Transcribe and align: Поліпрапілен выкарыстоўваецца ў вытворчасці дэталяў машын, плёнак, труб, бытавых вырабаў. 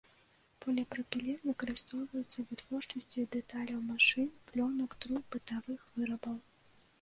Поліпрапілен 0.63 1.39
выкарыстоўваецца 1.49 2.33
ў 2.39 2.43
вытворчасці 2.53 3.27
дэталяў 3.37 3.79
машын, 3.91 4.33
плёнак, 4.49 4.97
труб, 5.05 5.23
бытавых 5.37 5.87
вырабаў. 6.01 6.37